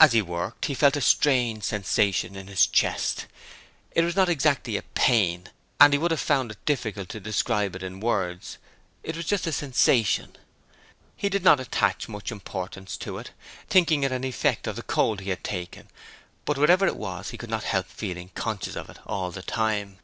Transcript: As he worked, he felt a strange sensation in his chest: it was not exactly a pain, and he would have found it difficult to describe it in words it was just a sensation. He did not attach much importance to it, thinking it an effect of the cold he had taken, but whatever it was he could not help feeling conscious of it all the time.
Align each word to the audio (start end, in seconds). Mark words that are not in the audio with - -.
As 0.00 0.10
he 0.14 0.20
worked, 0.20 0.64
he 0.66 0.74
felt 0.74 0.96
a 0.96 1.00
strange 1.00 1.62
sensation 1.62 2.34
in 2.34 2.48
his 2.48 2.66
chest: 2.66 3.26
it 3.92 4.02
was 4.02 4.16
not 4.16 4.28
exactly 4.28 4.76
a 4.76 4.82
pain, 4.82 5.48
and 5.80 5.92
he 5.92 5.98
would 6.00 6.10
have 6.10 6.18
found 6.18 6.50
it 6.50 6.64
difficult 6.64 7.08
to 7.10 7.20
describe 7.20 7.76
it 7.76 7.82
in 7.84 8.00
words 8.00 8.58
it 9.04 9.14
was 9.16 9.24
just 9.26 9.46
a 9.46 9.52
sensation. 9.52 10.34
He 11.14 11.28
did 11.28 11.44
not 11.44 11.60
attach 11.60 12.08
much 12.08 12.32
importance 12.32 12.96
to 12.96 13.18
it, 13.18 13.30
thinking 13.68 14.02
it 14.02 14.10
an 14.10 14.24
effect 14.24 14.66
of 14.66 14.74
the 14.74 14.82
cold 14.82 15.20
he 15.20 15.30
had 15.30 15.44
taken, 15.44 15.86
but 16.46 16.58
whatever 16.58 16.84
it 16.84 16.96
was 16.96 17.30
he 17.30 17.38
could 17.38 17.48
not 17.48 17.62
help 17.62 17.86
feeling 17.86 18.30
conscious 18.34 18.74
of 18.74 18.90
it 18.90 18.98
all 19.06 19.30
the 19.30 19.40
time. 19.40 20.00